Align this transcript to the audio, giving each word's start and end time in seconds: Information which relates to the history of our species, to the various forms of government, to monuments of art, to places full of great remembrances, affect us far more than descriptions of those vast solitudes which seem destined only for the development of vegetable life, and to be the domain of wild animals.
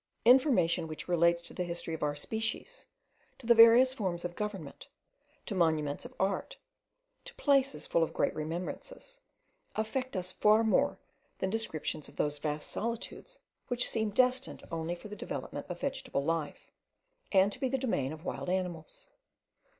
Information 0.25 0.87
which 0.87 1.07
relates 1.07 1.43
to 1.43 1.53
the 1.53 1.63
history 1.63 1.93
of 1.93 2.01
our 2.01 2.15
species, 2.15 2.87
to 3.37 3.45
the 3.45 3.53
various 3.53 3.93
forms 3.93 4.25
of 4.25 4.35
government, 4.35 4.87
to 5.45 5.53
monuments 5.53 6.05
of 6.05 6.15
art, 6.19 6.57
to 7.23 7.35
places 7.35 7.85
full 7.85 8.01
of 8.01 8.11
great 8.11 8.33
remembrances, 8.33 9.21
affect 9.75 10.17
us 10.17 10.31
far 10.31 10.63
more 10.63 10.97
than 11.37 11.51
descriptions 11.51 12.09
of 12.09 12.15
those 12.15 12.39
vast 12.39 12.71
solitudes 12.71 13.37
which 13.67 13.87
seem 13.87 14.09
destined 14.09 14.63
only 14.71 14.95
for 14.95 15.07
the 15.07 15.15
development 15.15 15.67
of 15.69 15.79
vegetable 15.81 16.23
life, 16.23 16.71
and 17.31 17.51
to 17.51 17.59
be 17.59 17.69
the 17.69 17.77
domain 17.77 18.11
of 18.11 18.25
wild 18.25 18.49
animals. 18.49 19.07